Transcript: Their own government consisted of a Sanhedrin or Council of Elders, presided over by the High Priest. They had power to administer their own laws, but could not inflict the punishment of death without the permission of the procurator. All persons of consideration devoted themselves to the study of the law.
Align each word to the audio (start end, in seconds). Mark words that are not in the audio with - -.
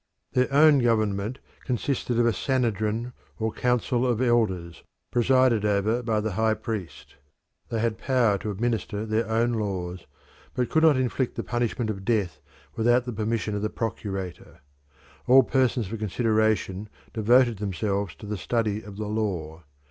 Their 0.31 0.51
own 0.51 0.79
government 0.79 1.37
consisted 1.63 2.17
of 2.17 2.25
a 2.25 2.33
Sanhedrin 2.33 3.13
or 3.37 3.51
Council 3.53 4.03
of 4.07 4.19
Elders, 4.19 4.81
presided 5.11 5.63
over 5.63 6.01
by 6.01 6.19
the 6.19 6.31
High 6.31 6.55
Priest. 6.55 7.17
They 7.69 7.77
had 7.79 7.99
power 7.99 8.39
to 8.39 8.49
administer 8.49 9.05
their 9.05 9.29
own 9.29 9.51
laws, 9.53 10.07
but 10.55 10.71
could 10.71 10.81
not 10.81 10.97
inflict 10.97 11.35
the 11.35 11.43
punishment 11.43 11.91
of 11.91 12.03
death 12.03 12.39
without 12.75 13.05
the 13.05 13.13
permission 13.13 13.53
of 13.53 13.61
the 13.61 13.69
procurator. 13.69 14.61
All 15.27 15.43
persons 15.43 15.91
of 15.93 15.99
consideration 15.99 16.89
devoted 17.13 17.57
themselves 17.59 18.15
to 18.15 18.25
the 18.25 18.37
study 18.37 18.81
of 18.81 18.97
the 18.97 19.05
law. 19.05 19.61